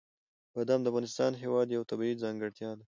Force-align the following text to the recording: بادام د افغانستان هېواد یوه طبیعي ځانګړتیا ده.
بادام 0.53 0.79
د 0.81 0.87
افغانستان 0.91 1.31
هېواد 1.43 1.67
یوه 1.75 1.89
طبیعي 1.91 2.15
ځانګړتیا 2.23 2.69
ده. 2.77 2.79